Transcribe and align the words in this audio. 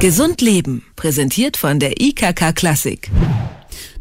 Gesund 0.00 0.40
Leben, 0.40 0.82
präsentiert 0.96 1.58
von 1.58 1.78
der 1.78 2.00
IKK 2.00 2.54
Klassik. 2.54 3.10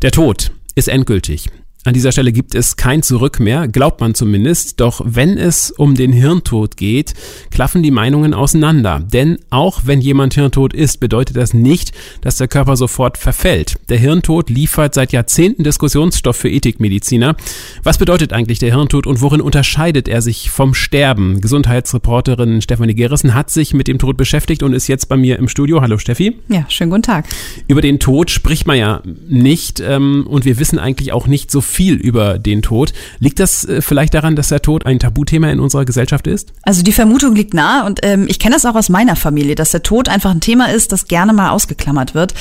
Der 0.02 0.12
Tod 0.12 0.50
ist 0.74 0.88
endgültig. 0.88 1.50
An 1.90 1.96
dieser 1.96 2.12
Stelle 2.12 2.32
gibt 2.32 2.54
es 2.54 2.76
kein 2.76 3.02
Zurück 3.02 3.40
mehr, 3.40 3.68
glaubt 3.68 4.00
man 4.00 4.14
zumindest. 4.14 4.80
Doch 4.80 5.02
wenn 5.04 5.40
es 5.40 5.72
um 5.72 5.96
den 5.96 6.14
Hirntod 6.14 6.78
geht, 6.78 7.16
klaffen 7.50 7.82
die 7.82 7.90
Meinungen 7.90 8.36
auseinander. 8.36 9.00
Denn 9.00 9.40
auch 9.50 9.82
wenn 9.86 10.00
jemand 10.00 10.36
hirntot 10.36 10.76
ist, 10.76 11.00
bedeutet 11.00 11.36
das 11.36 11.56
nicht, 11.56 11.92
dass 12.22 12.38
der 12.38 12.48
Körper 12.48 12.78
sofort 12.78 13.18
verfällt. 13.18 13.80
Der 13.90 13.98
Hirntod 13.98 14.52
liefert 14.52 14.94
seit 14.94 15.14
Jahrzehnten 15.14 15.64
Diskussionsstoff 15.64 16.36
für 16.36 16.52
Ethikmediziner. 16.52 17.36
Was 17.82 17.98
bedeutet 17.98 18.34
eigentlich 18.34 18.60
der 18.60 18.70
Hirntod 18.70 19.08
und 19.08 19.22
worin 19.22 19.42
unterscheidet 19.42 20.08
er 20.08 20.22
sich 20.22 20.52
vom 20.52 20.76
Sterben? 20.76 21.42
Gesundheitsreporterin 21.42 22.62
Stefanie 22.62 22.94
Gerissen 22.94 23.34
hat 23.34 23.50
sich 23.50 23.74
mit 23.74 23.88
dem 23.88 23.98
Tod 23.98 24.16
beschäftigt 24.16 24.62
und 24.62 24.74
ist 24.74 24.86
jetzt 24.90 25.10
bei 25.10 25.18
mir 25.18 25.40
im 25.40 25.48
Studio. 25.48 25.82
Hallo 25.82 25.98
Steffi. 25.98 26.36
Ja, 26.50 26.66
schönen 26.70 26.92
guten 26.92 27.02
Tag. 27.02 27.26
Über 27.68 27.82
den 27.82 27.98
Tod 27.98 28.30
spricht 28.30 28.68
man 28.68 28.78
ja 28.78 29.02
nicht 29.28 29.80
ähm, 29.80 30.28
und 30.30 30.46
wir 30.46 30.60
wissen 30.60 30.78
eigentlich 30.78 31.14
auch 31.14 31.26
nicht 31.26 31.50
so 31.50 31.62
viel 31.62 31.79
über 31.88 32.38
den 32.38 32.62
Tod. 32.62 32.94
Liegt 33.20 33.40
das 33.40 33.66
äh, 33.66 33.82
vielleicht 33.82 34.14
daran, 34.14 34.36
dass 34.36 34.50
der 34.50 34.62
Tod 34.62 34.86
ein 34.86 35.00
Tabuthema 35.00 35.50
in 35.50 35.60
unserer 35.60 35.86
Gesellschaft 35.86 36.28
ist? 36.28 36.54
Also 36.64 36.84
die 36.84 36.92
Vermutung 36.92 37.36
liegt 37.36 37.54
nahe 37.54 37.86
und 37.86 38.00
ähm, 38.04 38.26
ich 38.28 38.40
kenne 38.40 38.56
das 38.56 38.66
auch 38.66 38.76
aus 38.76 38.90
meiner 38.90 39.16
Familie, 39.16 39.56
dass 39.56 39.72
der 39.72 39.84
Tod 39.84 40.10
einfach 40.10 40.32
ein 40.32 40.42
Thema 40.42 40.70
ist, 40.70 40.92
das 40.92 41.08
gerne 41.08 41.34
mal 41.34 41.50
ausgeklammert 41.50 42.14
wird. 42.14 42.34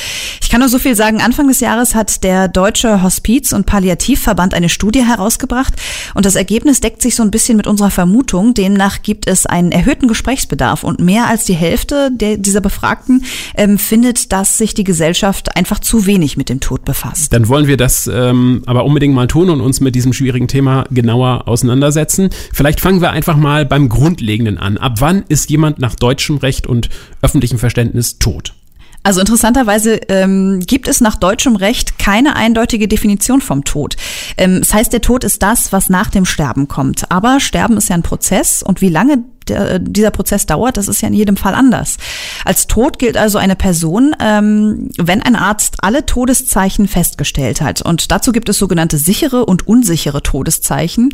Ich 0.42 0.50
kann 0.50 0.60
nur 0.60 0.68
so 0.68 0.78
viel 0.78 0.96
sagen, 0.96 1.20
Anfang 1.20 1.48
des 1.48 1.60
Jahres 1.60 1.94
hat 1.94 2.24
der 2.24 2.48
Deutsche 2.48 3.02
Hospiz- 3.02 3.52
und 3.52 3.66
Palliativverband 3.66 4.54
eine 4.54 4.68
Studie 4.68 5.04
herausgebracht 5.04 5.74
und 6.14 6.26
das 6.26 6.34
Ergebnis 6.34 6.80
deckt 6.80 7.02
sich 7.02 7.14
so 7.14 7.22
ein 7.22 7.30
bisschen 7.30 7.56
mit 7.56 7.66
unserer 7.66 7.90
Vermutung. 7.90 8.54
Demnach 8.54 9.02
gibt 9.02 9.28
es 9.28 9.46
einen 9.46 9.72
erhöhten 9.72 10.08
Gesprächsbedarf 10.08 10.84
und 10.84 11.00
mehr 11.00 11.26
als 11.28 11.44
die 11.44 11.54
Hälfte 11.54 12.10
der, 12.12 12.36
dieser 12.36 12.60
Befragten 12.60 13.24
ähm, 13.56 13.78
findet, 13.78 14.32
dass 14.32 14.58
sich 14.58 14.74
die 14.74 14.84
Gesellschaft 14.84 15.56
einfach 15.56 15.78
zu 15.78 16.06
wenig 16.06 16.36
mit 16.36 16.48
dem 16.48 16.60
Tod 16.60 16.84
befasst. 16.84 17.32
Dann 17.32 17.48
wollen 17.48 17.66
wir 17.66 17.76
das 17.76 18.08
ähm, 18.12 18.62
aber 18.66 18.84
unbedingt 18.84 19.14
mal 19.18 19.26
tun 19.26 19.50
und 19.50 19.60
uns 19.60 19.80
mit 19.80 19.94
diesem 19.94 20.12
schwierigen 20.12 20.46
Thema 20.46 20.84
genauer 20.90 21.48
auseinandersetzen. 21.48 22.30
Vielleicht 22.52 22.80
fangen 22.80 23.00
wir 23.00 23.10
einfach 23.10 23.36
mal 23.36 23.66
beim 23.66 23.88
Grundlegenden 23.88 24.58
an. 24.58 24.78
Ab 24.78 25.00
wann 25.00 25.24
ist 25.28 25.50
jemand 25.50 25.80
nach 25.80 25.96
deutschem 25.96 26.36
Recht 26.36 26.66
und 26.66 26.88
öffentlichem 27.20 27.58
Verständnis 27.58 28.18
tot? 28.18 28.54
Also 29.02 29.20
interessanterweise 29.20 29.94
ähm, 30.08 30.60
gibt 30.60 30.86
es 30.86 31.00
nach 31.00 31.16
deutschem 31.16 31.56
Recht 31.56 31.98
keine 31.98 32.36
eindeutige 32.36 32.88
Definition 32.88 33.40
vom 33.40 33.64
Tod. 33.64 33.96
Ähm, 34.36 34.58
das 34.60 34.74
heißt, 34.74 34.92
der 34.92 35.00
Tod 35.00 35.24
ist 35.24 35.42
das, 35.42 35.72
was 35.72 35.88
nach 35.88 36.10
dem 36.10 36.24
Sterben 36.24 36.68
kommt. 36.68 37.10
Aber 37.10 37.40
Sterben 37.40 37.76
ist 37.76 37.88
ja 37.88 37.94
ein 37.94 38.02
Prozess 38.02 38.62
und 38.62 38.80
wie 38.80 38.88
lange 38.88 39.24
der, 39.48 39.78
dieser 39.78 40.10
Prozess 40.10 40.46
dauert, 40.46 40.76
das 40.76 40.88
ist 40.88 41.00
ja 41.00 41.08
in 41.08 41.14
jedem 41.14 41.36
Fall 41.36 41.54
anders. 41.54 41.96
Als 42.44 42.66
tot 42.66 42.98
gilt 42.98 43.16
also 43.16 43.38
eine 43.38 43.56
Person, 43.56 44.14
ähm, 44.20 44.90
wenn 44.98 45.22
ein 45.22 45.36
Arzt 45.36 45.76
alle 45.80 46.06
Todeszeichen 46.06 46.88
festgestellt 46.88 47.60
hat. 47.60 47.82
Und 47.82 48.10
dazu 48.10 48.32
gibt 48.32 48.48
es 48.48 48.58
sogenannte 48.58 48.98
sichere 48.98 49.46
und 49.46 49.66
unsichere 49.66 50.22
Todeszeichen. 50.22 51.10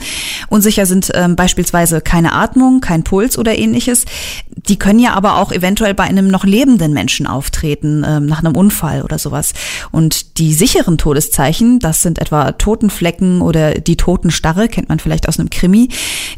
Unsicher 0.48 0.86
sind 0.86 1.10
ähm, 1.14 1.36
beispielsweise 1.36 2.00
keine 2.00 2.32
Atmung, 2.32 2.80
kein 2.80 3.04
Puls 3.04 3.38
oder 3.38 3.56
ähnliches. 3.56 4.04
Die 4.68 4.78
können 4.78 4.98
ja 4.98 5.14
aber 5.14 5.38
auch 5.38 5.52
eventuell 5.52 5.94
bei 5.94 6.04
einem 6.04 6.28
noch 6.28 6.44
lebenden 6.44 6.92
Menschen 6.92 7.26
auftreten, 7.26 8.04
ähm, 8.06 8.26
nach 8.26 8.40
einem 8.40 8.56
Unfall 8.56 9.02
oder 9.02 9.18
sowas. 9.18 9.52
Und 9.90 10.38
die 10.38 10.54
sicheren 10.54 10.98
Todeszeichen, 10.98 11.78
das 11.78 12.02
sind 12.02 12.18
etwa 12.18 12.52
Totenflecken 12.52 13.40
oder 13.40 13.74
die 13.74 13.96
Totenstarre, 13.96 14.68
kennt 14.68 14.88
man 14.88 14.98
vielleicht 14.98 15.28
aus 15.28 15.38
einem 15.38 15.50
Krimi. 15.50 15.88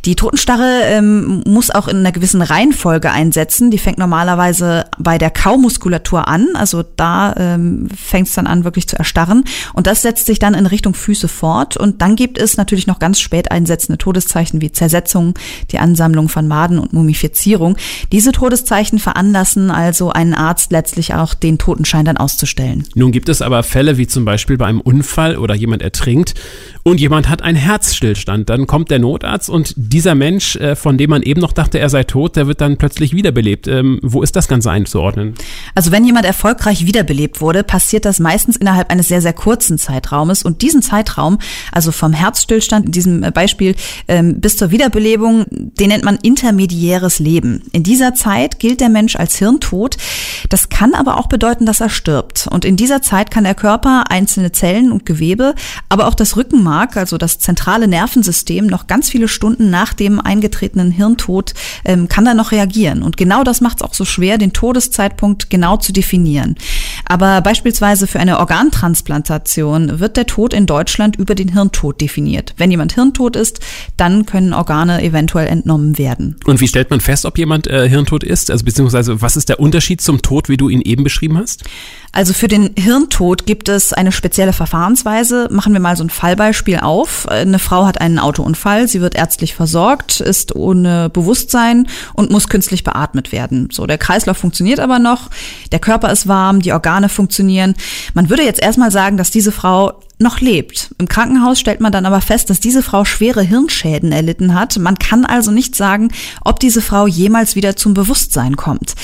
Die 0.05 0.17
Totenstarre 0.17 0.83
ähm, 0.85 1.43
muss 1.47 1.71
auch 1.71 1.86
in 1.89 1.99
einer 1.99 2.13
gewissen 2.13 2.43
Reihenfolge 2.43 3.11
einsetzen. 3.11 3.71
Die 3.71 3.79
fängt 3.79 3.99
normalerweise 3.99 4.85
bei 4.99 5.19
der 5.19 5.31
Kaumuskulatur 5.31 6.29
an, 6.29 6.49
also 6.55 6.83
da 6.83 7.35
ähm, 7.37 7.89
fängt 7.95 8.29
es 8.29 8.35
dann 8.35 8.47
an, 8.47 8.65
wirklich 8.65 8.89
zu 8.89 8.97
erstarren. 8.97 9.45
Und 9.75 9.87
das 9.87 10.03
setzt 10.03 10.27
sich 10.27 10.39
dann 10.39 10.55
in 10.55 10.67
Richtung 10.67 10.95
Füße 10.95 11.29
fort. 11.29 11.77
Und 11.77 12.03
dann 12.03 12.17
gibt 12.17 12.39
es 12.39 12.57
natürlich 12.57 12.87
noch 12.87 12.99
ganz 12.99 13.21
spät 13.21 13.51
einsetzende 13.51 13.99
Todeszeichen 13.99 14.61
wie 14.61 14.73
Zersetzung, 14.73 15.35
die 15.71 15.79
Ansammlung 15.79 16.29
von 16.29 16.49
Maden 16.49 16.79
und 16.79 16.93
Mumifizierung. 16.93 17.77
Diese 18.13 18.33
Todeszeichen 18.33 18.99
veranlassen 18.99 19.71
also 19.71 20.11
einen 20.11 20.35
Arzt 20.35 20.73
letztlich 20.73 21.15
auch 21.15 21.35
den 21.35 21.59
Totenschein 21.59 22.05
dann 22.05 22.17
auszustellen. 22.17 22.85
Nun 22.95 23.13
gibt 23.13 23.29
es 23.29 23.43
aber 23.43 23.63
Fälle 23.63 23.99
wie 23.99 24.07
zum 24.07 24.25
Beispiel 24.25 24.57
bei 24.57 24.67
einem 24.67 24.81
Unfall 24.81 25.37
oder 25.37 25.55
jemand 25.55 25.83
ertrinkt 25.83 26.35
und 26.83 27.01
jemand 27.01 27.29
hat 27.29 27.43
einen 27.43 27.57
Herzstillstand. 27.57 28.49
Dann 28.49 28.67
kommt 28.67 28.91
der 28.91 28.99
Notarzt 28.99 29.51
und 29.51 29.75
dieser 29.77 30.15
Mensch, 30.15 30.57
äh, 30.57 30.77
von 30.77 30.99
dem 30.99 31.11
man 31.11 31.23
eben 31.23 31.41
noch 31.41 31.53
dachte, 31.53 31.76
er 31.79 31.89
sei 31.89 32.05
tot, 32.05 32.37
der 32.37 32.47
wird 32.47 32.61
dann 32.61 32.77
plötzlich 32.77 33.13
wiederbelebt. 33.13 33.69
Ähm, 33.69 34.01
wo 34.03 34.23
ist 34.23 34.37
das 34.37 34.49
Ganze 34.49 34.71
einzuordnen? 34.71 35.35
Also 35.75 35.93
wenn 35.93 36.05
jemand 36.05 36.27
erfolgreich 36.27 36.87
wiederbelebt 36.87 37.41
wurde, 37.41 37.63
passiert 37.63 38.05
das 38.05 38.19
meistens 38.19 38.57
innerhalb 38.57 38.91
eines 38.91 39.09
sehr, 39.09 39.21
sehr 39.21 39.33
kurzen 39.33 39.79
Zeitraumes. 39.79 40.43
Und 40.43 40.63
diesen 40.63 40.83
Zeitraum, 40.83 41.39
also 41.73 41.93
vom 41.93 42.13
Herzstillstand 42.13 42.87
in 42.87 42.93
diesem 42.93 43.21
Beispiel 43.33 43.75
ähm, 44.09 44.41
bis 44.41 44.57
zur 44.57 44.71
Wiederbelebung, 44.71 45.47
den 45.51 45.89
nennt 45.89 46.05
man 46.05 46.19
intermediäres 46.23 47.19
Leben. 47.19 47.63
In 47.73 47.83
dieser 47.83 48.15
Zeit 48.15 48.59
gilt 48.59 48.81
der 48.81 48.89
Mensch 48.89 49.17
als 49.17 49.37
hirntot. 49.37 49.97
Das 50.49 50.69
kann 50.69 50.95
aber 50.95 51.19
auch 51.19 51.27
bedeuten, 51.27 51.67
dass 51.67 51.81
er 51.81 51.89
stirbt. 51.89 52.49
Und 52.51 52.65
in 52.65 52.77
dieser 52.77 53.03
Zeit 53.03 53.31
kann 53.31 53.45
der 53.45 53.55
Körper 53.55 54.05
einzelne 54.11 54.53
Zellen 54.53 54.93
und 54.93 55.07
Gewebe, 55.07 55.55
aber 55.89 56.07
auch 56.07 56.15
das 56.15 56.37
Rückenmark, 56.37 56.97
also 56.97 57.19
das 57.19 57.39
zentrale 57.39 57.89
Nervensystem, 57.89 58.67
noch 58.67 58.87
ganz 58.87 59.09
viele 59.09 59.29
Stunden 59.29 59.71
nach 59.71 59.95
dem 59.95 60.21
eingetretenen 60.21 60.91
Hirntod 60.91 61.55
ähm, 61.85 62.09
kann 62.09 62.25
da 62.25 62.35
noch 62.35 62.53
reagieren. 62.53 63.03
Und 63.03 63.17
genau 63.17 63.45
das 63.45 63.61
macht 63.61 63.79
es 63.79 63.83
auch 63.83 63.95
so 63.95 64.05
schwer, 64.05 64.39
den 64.39 64.53
Todeszeitpunkt 64.53 65.51
genau 65.51 65.77
zu 65.77 65.93
definieren. 65.93 66.57
Aber 67.05 67.41
beispielsweise 67.41 68.07
für 68.07 68.19
eine 68.19 68.39
Organtransplantation 68.39 70.01
wird 70.01 70.17
der 70.17 70.27
Tod 70.27 70.53
in 70.53 70.67
Deutschland 70.67 71.17
über 71.17 71.35
den 71.35 71.53
Hirntod 71.53 72.01
definiert. 72.01 72.55
Wenn 72.57 72.71
jemand 72.71 72.95
hirntot 72.95 73.37
ist, 73.37 73.61
dann 73.97 74.27
können 74.27 74.53
Organe 74.53 75.03
eventuell 75.03 75.47
entnommen 75.47 75.99
werden. 75.99 76.37
Und 76.45 76.61
wie 76.61 76.69
stellt 76.69 76.91
man 76.91 77.01
fest, 77.01 77.25
ob 77.25 77.39
jemand 77.39 77.67
äh, 77.67 77.89
hirntot 77.89 78.25
ist? 78.25 78.51
Also 78.51 78.65
beziehungsweise 78.65 79.23
was 79.23 79.37
ist 79.37 79.49
der 79.49 79.61
Unterschied 79.61 80.01
zum 80.01 80.23
Tod, 80.23 80.49
wie 80.49 80.57
du 80.57 80.69
ihn 80.69 80.81
eben 80.81 81.05
beschrieben 81.05 81.39
hast? 81.39 81.65
Also 82.13 82.33
für 82.33 82.49
den 82.49 82.71
Hirntod 82.77 83.45
gibt 83.45 83.69
es 83.69 83.93
eine 83.93 84.11
spezielle 84.11 84.55
Verfahrensweise. 84.55 85.49
Machen 85.51 85.75
wir 85.75 85.81
mal 85.81 85.97
so 85.97 86.05
ein 86.05 86.09
Fallbeispiel 86.11 86.79
auf. 86.79 87.29
Eine 87.29 87.59
Frau 87.59 87.85
hat 87.85 88.01
einen 88.01 88.19
Autounfall, 88.19 88.89
sie 88.89 89.03
wird 89.03 89.15
ärztlich 89.15 89.55
versorgt, 89.55 90.21
ist 90.21 90.57
ohne 90.57 91.11
Bewusstsein 91.11 91.56
und 92.15 92.31
muss 92.31 92.49
künstlich 92.49 92.85
beatmet 92.85 93.33
werden. 93.33 93.69
So, 93.73 93.87
der 93.87 93.99
Kreislauf 93.99 94.37
funktioniert 94.37 94.81
aber 94.81 94.99
noch, 94.99 95.31
der 95.73 95.79
Körper 95.79 96.11
ist 96.11 96.29
warm, 96.29 96.61
die 96.61 96.73
Organe 96.73 97.09
funktionieren. 97.09 97.75
Man 98.15 98.31
würde 98.31 98.43
jetzt 98.43 98.63
erstmal 98.63 98.91
sagen, 98.91 99.17
dass 99.17 99.31
diese 99.31 99.53
Frau 99.53 100.01
noch 100.19 100.41
lebt. 100.41 100.91
Im 100.99 101.09
Krankenhaus 101.09 101.61
stellt 101.61 101.81
man 101.81 101.93
dann 101.93 102.07
aber 102.07 102.23
fest, 102.23 102.49
dass 102.49 102.59
diese 102.59 102.83
Frau 102.83 103.05
schwere 103.05 103.43
Hirnschäden 103.43 104.13
erlitten 104.13 104.55
hat. 104.55 104.79
Man 104.79 104.99
kann 104.99 105.27
also 105.27 105.51
nicht 105.51 105.75
sagen, 105.75 106.11
ob 106.43 106.59
diese 106.59 106.81
Frau 106.81 107.07
jemals 107.07 107.55
wieder 107.55 107.77
zum 107.77 107.93
Bewusstsein 107.93 108.57
kommt. 108.57 108.95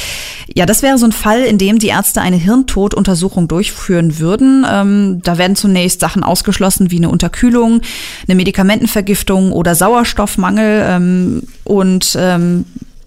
Ja, 0.54 0.64
das 0.64 0.82
wäre 0.82 0.96
so 0.96 1.04
ein 1.04 1.12
Fall, 1.12 1.42
in 1.42 1.58
dem 1.58 1.78
die 1.78 1.88
Ärzte 1.88 2.22
eine 2.22 2.36
Hirntoduntersuchung 2.36 3.46
durchführen 3.46 4.18
würden. 4.18 4.64
Ähm, 4.68 5.20
da 5.22 5.36
werden 5.36 5.54
zunächst 5.54 6.00
Sachen 6.00 6.24
ausgeschlossen 6.24 6.90
wie 6.90 6.96
eine 6.96 7.10
Unterkühlung, 7.10 7.82
eine 8.26 8.34
Medikamentenvergiftung 8.34 9.52
oder 9.52 9.74
Sauerstoffmangel 9.74 10.84
ähm, 10.88 11.42
und 11.64 12.16
ähm, 12.18 12.64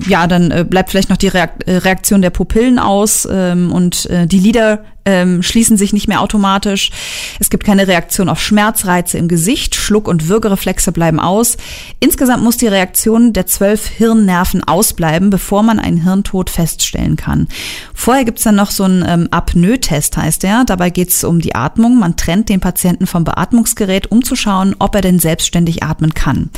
ja, 0.08 0.28
dann 0.28 0.52
äh, 0.52 0.66
bleibt 0.68 0.92
vielleicht 0.92 1.10
noch 1.10 1.18
die 1.18 1.28
äh, 1.28 1.48
Reaktion 1.68 2.22
der 2.22 2.30
Pupillen 2.30 2.80
aus 2.80 3.28
ähm, 3.32 3.72
und 3.72 4.10
äh, 4.10 4.28
die 4.28 4.40
Lider 4.40 4.84
ähm, 5.06 5.44
schließen 5.44 5.78
sich 5.78 5.94
nicht 5.94 6.08
mehr 6.08 6.22
automatisch. 6.22 6.92
Es 7.40 7.50
gibt 7.50 7.64
keine 7.64 7.88
Reaktion 7.88 8.30
auf 8.30 8.42
Schmerzreize 8.42 9.18
im 9.18 9.28
Gesicht. 9.28 9.76
Schluck- 9.76 10.08
und 10.08 10.28
Würgereflexe 10.28 10.92
bleiben 10.92 11.20
aus. 11.20 11.58
Insgesamt 12.00 12.44
muss 12.44 12.58
die 12.58 12.68
Reaktion 12.68 13.32
der 13.34 13.46
zwölf 13.46 13.88
Hirnnerven 13.88 14.64
ausbleiben, 14.64 15.30
bevor 15.30 15.64
man 15.64 15.80
einen 15.80 16.04
Hirntod 16.04 16.50
feststellen 16.50 17.16
kann. 17.16 17.48
Vorher 17.94 18.26
gibt's 18.26 18.44
dann 18.44 18.56
noch 18.56 18.72
so 18.72 18.84
einen 18.84 19.06
ähm, 19.08 19.28
Apnoe-Test, 19.32 20.18
heißt 20.18 20.44
der. 20.44 20.66
Dabei 20.66 20.90
geht's 20.90 21.24
um 21.24 21.40
die 21.40 21.56
Atmung. 21.56 22.00
Man 22.00 22.18
trennt 22.18 22.50
den 22.50 22.60
Patienten 22.60 23.08
vom 23.08 23.24
Beatmungsgerät, 23.24 24.12
um 24.12 24.24
zu 24.24 24.36
schauen, 24.36 24.76
ob 24.80 24.96
er 24.96 25.02
denn 25.02 25.20
selbstständig 25.20 25.84
atmen 25.84 26.14
kann. 26.14 26.50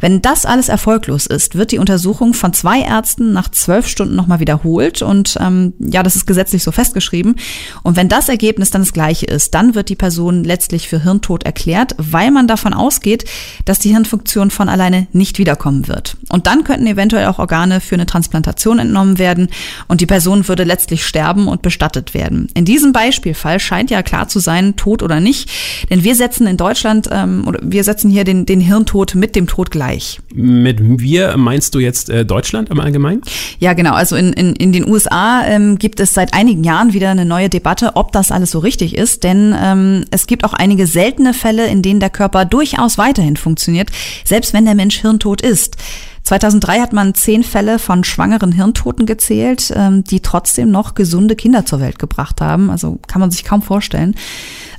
Wenn 0.00 0.22
das 0.22 0.44
alles 0.44 0.68
erfolglos 0.68 1.26
ist, 1.26 1.56
wird 1.56 1.72
die 1.72 1.78
Untersuchung 1.78 2.34
von 2.34 2.52
zwei 2.52 2.80
Ärzten 2.80 3.32
nach 3.32 3.48
zwölf 3.50 3.86
Stunden 3.86 4.16
nochmal 4.16 4.40
wiederholt. 4.40 5.02
Und 5.02 5.36
ähm, 5.40 5.74
ja, 5.78 6.02
das 6.02 6.16
ist 6.16 6.26
gesetzlich 6.26 6.62
so 6.62 6.72
festgeschrieben. 6.72 7.36
Und 7.82 7.91
und 7.92 7.96
wenn 7.96 8.08
das 8.08 8.30
Ergebnis 8.30 8.70
dann 8.70 8.80
das 8.80 8.94
gleiche 8.94 9.26
ist, 9.26 9.52
dann 9.52 9.74
wird 9.74 9.90
die 9.90 9.96
Person 9.96 10.44
letztlich 10.44 10.88
für 10.88 11.02
Hirntod 11.02 11.42
erklärt, 11.42 11.94
weil 11.98 12.30
man 12.30 12.48
davon 12.48 12.72
ausgeht, 12.72 13.26
dass 13.66 13.80
die 13.80 13.90
Hirnfunktion 13.90 14.50
von 14.50 14.70
alleine 14.70 15.08
nicht 15.12 15.38
wiederkommen 15.38 15.88
wird. 15.88 16.16
Und 16.30 16.46
dann 16.46 16.64
könnten 16.64 16.86
eventuell 16.86 17.26
auch 17.26 17.38
Organe 17.38 17.82
für 17.82 17.94
eine 17.94 18.06
Transplantation 18.06 18.78
entnommen 18.78 19.18
werden 19.18 19.48
und 19.88 20.00
die 20.00 20.06
Person 20.06 20.48
würde 20.48 20.64
letztlich 20.64 21.04
sterben 21.04 21.48
und 21.48 21.60
bestattet 21.60 22.14
werden. 22.14 22.48
In 22.54 22.64
diesem 22.64 22.94
Beispielfall 22.94 23.60
scheint 23.60 23.90
ja 23.90 24.02
klar 24.02 24.26
zu 24.26 24.38
sein, 24.38 24.74
tot 24.76 25.02
oder 25.02 25.20
nicht, 25.20 25.50
denn 25.90 26.02
wir 26.02 26.14
setzen 26.14 26.46
in 26.46 26.56
Deutschland 26.56 27.10
ähm, 27.12 27.46
oder 27.46 27.60
wir 27.62 27.84
setzen 27.84 28.10
hier 28.10 28.24
den, 28.24 28.46
den 28.46 28.62
Hirntod 28.62 29.14
mit 29.14 29.36
dem 29.36 29.46
Tod 29.46 29.70
gleich. 29.70 30.21
Mit 30.34 30.78
wir 30.80 31.36
meinst 31.36 31.74
du 31.74 31.78
jetzt 31.78 32.08
äh, 32.10 32.24
Deutschland 32.24 32.70
im 32.70 32.80
Allgemeinen? 32.80 33.22
Ja, 33.58 33.72
genau. 33.72 33.92
Also 33.92 34.16
in, 34.16 34.32
in, 34.32 34.54
in 34.56 34.72
den 34.72 34.88
USA 34.88 35.44
ähm, 35.46 35.78
gibt 35.78 36.00
es 36.00 36.14
seit 36.14 36.34
einigen 36.34 36.64
Jahren 36.64 36.92
wieder 36.92 37.10
eine 37.10 37.24
neue 37.24 37.48
Debatte, 37.48 37.92
ob 37.94 38.12
das 38.12 38.30
alles 38.30 38.50
so 38.50 38.58
richtig 38.58 38.96
ist. 38.96 39.24
Denn 39.24 39.54
ähm, 39.60 40.04
es 40.10 40.26
gibt 40.26 40.44
auch 40.44 40.54
einige 40.54 40.86
seltene 40.86 41.34
Fälle, 41.34 41.66
in 41.66 41.82
denen 41.82 42.00
der 42.00 42.10
Körper 42.10 42.44
durchaus 42.44 42.98
weiterhin 42.98 43.36
funktioniert, 43.36 43.90
selbst 44.24 44.52
wenn 44.54 44.64
der 44.64 44.74
Mensch 44.74 45.00
hirntot 45.00 45.40
ist. 45.40 45.76
2003 46.24 46.80
hat 46.80 46.92
man 46.92 47.14
zehn 47.14 47.42
Fälle 47.42 47.78
von 47.78 48.04
schwangeren 48.04 48.52
Hirntoten 48.52 49.06
gezählt, 49.06 49.72
ähm, 49.74 50.04
die 50.04 50.20
trotzdem 50.20 50.70
noch 50.70 50.94
gesunde 50.94 51.36
Kinder 51.36 51.66
zur 51.66 51.80
Welt 51.80 51.98
gebracht 51.98 52.40
haben. 52.40 52.70
Also 52.70 52.98
kann 53.06 53.20
man 53.20 53.30
sich 53.30 53.44
kaum 53.44 53.62
vorstellen. 53.62 54.14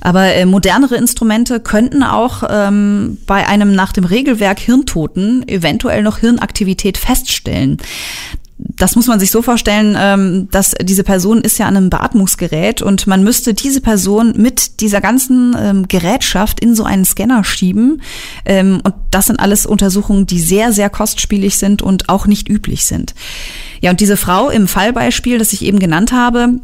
Aber 0.00 0.34
äh, 0.34 0.46
modernere 0.46 0.96
Instrumente 0.96 1.60
könnten 1.60 2.02
auch 2.02 2.42
ähm, 2.48 3.18
bei 3.26 3.46
einem 3.46 3.74
nach 3.74 3.92
dem 3.92 4.04
Regelwerk 4.04 4.58
Hirntoten 4.58 5.46
eventuell 5.48 6.02
noch 6.02 6.18
Hirnaktivität 6.18 6.98
feststellen 6.98 7.78
das 8.58 8.94
muss 8.94 9.06
man 9.06 9.18
sich 9.18 9.30
so 9.30 9.42
vorstellen, 9.42 9.96
ähm, 9.98 10.48
dass 10.50 10.74
diese 10.80 11.04
Person 11.04 11.40
ist 11.40 11.58
ja 11.58 11.66
an 11.66 11.76
einem 11.76 11.90
Beatmungsgerät 11.90 12.82
und 12.82 13.06
man 13.06 13.24
müsste 13.24 13.52
diese 13.52 13.80
Person 13.80 14.34
mit 14.36 14.80
dieser 14.80 15.00
ganzen 15.00 15.56
ähm, 15.58 15.88
Gerätschaft 15.88 16.60
in 16.60 16.74
so 16.74 16.84
einen 16.84 17.04
Scanner 17.04 17.42
schieben. 17.44 18.00
Ähm, 18.44 18.80
und 18.82 18.94
das 19.10 19.26
sind 19.26 19.40
alles 19.40 19.66
Untersuchungen, 19.66 20.26
die 20.26 20.40
sehr, 20.40 20.72
sehr 20.72 20.90
kostspielig 20.90 21.56
sind 21.58 21.82
und 21.82 22.08
auch 22.08 22.26
nicht 22.26 22.48
üblich 22.48 22.84
sind. 22.84 23.14
Ja, 23.80 23.90
und 23.90 24.00
diese 24.00 24.16
Frau 24.16 24.50
im 24.50 24.68
Fallbeispiel, 24.68 25.38
das 25.38 25.52
ich 25.52 25.62
eben 25.62 25.78
genannt 25.78 26.12
habe, 26.12 26.60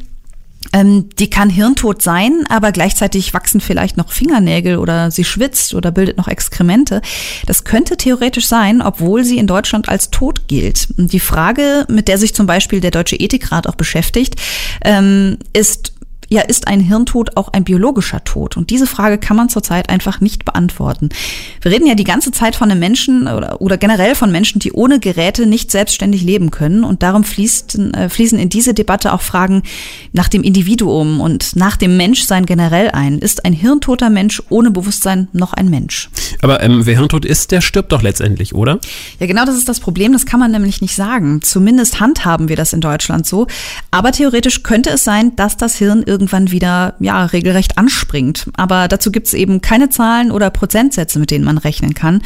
ähm, 0.72 1.08
die 1.18 1.30
kann 1.30 1.50
hirntot 1.50 2.02
sein, 2.02 2.44
aber 2.48 2.70
gleichzeitig 2.70 3.34
wachsen 3.34 3.60
vielleicht 3.60 3.96
noch 3.96 4.12
Fingernägel 4.12 4.76
oder 4.76 5.10
sie 5.10 5.24
schwitzt 5.24 5.74
oder 5.74 5.90
bildet 5.90 6.16
noch 6.16 6.28
Exkremente. 6.28 7.02
Das 7.46 7.64
könnte 7.64 7.96
theoretisch 7.96 8.46
sein, 8.46 8.82
obwohl 8.82 9.24
sie 9.24 9.38
in 9.38 9.46
Deutschland 9.46 9.88
als 9.88 10.10
tot 10.10 10.42
gilt. 10.48 10.88
Und 10.96 11.12
die 11.12 11.20
Frage, 11.20 11.86
mit 11.88 12.08
der 12.08 12.18
sich 12.18 12.34
zum 12.34 12.46
Beispiel 12.46 12.80
der 12.80 12.92
Deutsche 12.92 13.16
Ethikrat 13.16 13.66
auch 13.66 13.74
beschäftigt, 13.74 14.36
ähm, 14.84 15.38
ist, 15.52 15.89
ja, 16.32 16.42
ist 16.42 16.68
ein 16.68 16.78
Hirntod 16.78 17.36
auch 17.36 17.48
ein 17.52 17.64
biologischer 17.64 18.22
Tod? 18.22 18.56
Und 18.56 18.70
diese 18.70 18.86
Frage 18.86 19.18
kann 19.18 19.36
man 19.36 19.48
zurzeit 19.48 19.90
einfach 19.90 20.20
nicht 20.20 20.44
beantworten. 20.44 21.08
Wir 21.60 21.72
reden 21.72 21.88
ja 21.88 21.96
die 21.96 22.04
ganze 22.04 22.30
Zeit 22.30 22.54
von 22.54 22.70
einem 22.70 22.78
Menschen 22.78 23.26
oder, 23.26 23.60
oder 23.60 23.76
generell 23.76 24.14
von 24.14 24.30
Menschen, 24.30 24.60
die 24.60 24.72
ohne 24.72 25.00
Geräte 25.00 25.46
nicht 25.46 25.72
selbstständig 25.72 26.22
leben 26.22 26.52
können. 26.52 26.84
Und 26.84 27.02
darum 27.02 27.24
fließen, 27.24 27.94
äh, 27.94 28.08
fließen 28.08 28.38
in 28.38 28.48
diese 28.48 28.74
Debatte 28.74 29.12
auch 29.12 29.22
Fragen 29.22 29.64
nach 30.12 30.28
dem 30.28 30.44
Individuum 30.44 31.20
und 31.20 31.56
nach 31.56 31.76
dem 31.76 31.96
Menschsein 31.96 32.46
generell 32.46 32.90
ein. 32.92 33.18
Ist 33.18 33.44
ein 33.44 33.52
hirntoter 33.52 34.08
Mensch 34.08 34.40
ohne 34.50 34.70
Bewusstsein 34.70 35.26
noch 35.32 35.52
ein 35.52 35.68
Mensch? 35.68 36.10
Aber 36.42 36.62
ähm, 36.62 36.86
wer 36.86 36.96
hirntot 36.96 37.24
ist, 37.24 37.50
der 37.50 37.60
stirbt 37.60 37.90
doch 37.90 38.02
letztendlich, 38.02 38.54
oder? 38.54 38.78
Ja, 39.18 39.26
genau 39.26 39.44
das 39.46 39.56
ist 39.56 39.68
das 39.68 39.80
Problem. 39.80 40.12
Das 40.12 40.26
kann 40.26 40.38
man 40.38 40.52
nämlich 40.52 40.80
nicht 40.80 40.94
sagen. 40.94 41.42
Zumindest 41.42 41.98
handhaben 41.98 42.48
wir 42.48 42.54
das 42.54 42.72
in 42.72 42.80
Deutschland 42.80 43.26
so. 43.26 43.48
Aber 43.90 44.12
theoretisch 44.12 44.62
könnte 44.62 44.90
es 44.90 45.02
sein, 45.02 45.34
dass 45.34 45.56
das 45.56 45.74
Hirn 45.74 46.04
irgendwie 46.06 46.19
irgendwann 46.20 46.50
wieder 46.50 46.94
ja 47.00 47.24
regelrecht 47.24 47.78
anspringt. 47.78 48.46
Aber 48.54 48.88
dazu 48.88 49.10
gibt 49.10 49.26
es 49.26 49.34
eben 49.34 49.62
keine 49.62 49.88
Zahlen 49.88 50.30
oder 50.30 50.50
Prozentsätze, 50.50 51.18
mit 51.18 51.30
denen 51.30 51.44
man 51.44 51.56
rechnen 51.56 51.94
kann. 51.94 52.22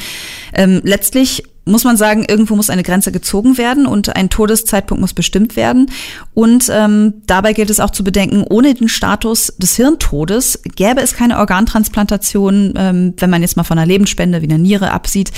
Ähm, 0.52 0.81
letztlich 0.82 1.44
muss 1.64 1.85
man 1.85 1.96
sagen, 1.96 2.26
irgendwo 2.29 2.56
muss 2.56 2.69
eine 2.69 2.82
Grenze 2.82 3.11
gezogen 3.11 3.56
werden 3.56 3.87
und 3.87 4.14
ein 4.14 4.29
Todeszeitpunkt 4.29 5.00
muss 5.00 5.14
bestimmt 5.14 5.56
werden. 5.56 5.91
Und 6.35 6.69
ähm, 6.70 7.14
dabei 7.26 7.55
gilt 7.55 7.70
es 7.70 7.81
auch 7.81 7.91
zu 7.91 8.05
bedenken, 8.05 8.44
ohne 8.50 8.75
den 8.75 8.88
Status 8.88 9.55
des 9.56 9.76
Hirntodes 9.76 10.61
gäbe 10.76 11.00
es 11.00 11.14
keine 11.14 11.38
Organtransplantation, 11.38 12.75
ähm, 12.76 13.14
wenn 13.17 13.31
man 13.31 13.40
jetzt 13.40 13.56
mal 13.56 13.64
von 13.64 13.79
einer 13.79 13.87
Lebensspende 13.87 14.43
wie 14.43 14.47
einer 14.47 14.58
Niere 14.58 14.90
absieht. 14.90 15.31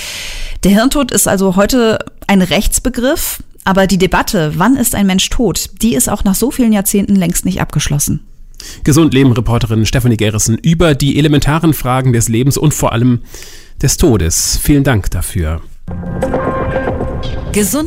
Der 0.65 0.73
Hirntod 0.73 1.13
ist 1.13 1.29
also 1.29 1.55
heute 1.55 1.99
ein 2.27 2.43
Rechtsbegriff, 2.43 3.43
aber 3.63 3.87
die 3.87 3.99
Debatte, 3.99 4.55
wann 4.57 4.77
ist 4.77 4.97
ein 4.97 5.07
Mensch 5.07 5.29
tot, 5.31 5.71
die 5.81 5.95
ist 5.95 6.09
auch 6.09 6.25
nach 6.25 6.35
so 6.35 6.51
vielen 6.51 6.73
Jahrzehnten 6.73 7.15
längst 7.15 7.45
nicht 7.45 7.61
abgeschlossen. 7.61 8.26
Gesund 8.85 9.15
Leben 9.15 9.33
Reporterin 9.33 9.87
Stephanie 9.87 10.17
Gerrissen 10.17 10.57
über 10.59 10.95
die 10.95 11.19
elementaren 11.19 11.75
Fragen 11.75 12.13
des 12.13 12.29
Lebens 12.29 12.57
und 12.57 12.75
vor 12.75 12.93
allem 12.93 13.21
des 13.83 13.97
Todes. 13.97 14.59
Vielen 14.63 14.85
Dank 14.85 15.11
dafür. 15.11 15.61
Gesund 17.53 17.85